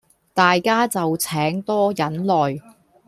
[0.33, 2.59] 大家就請多忍耐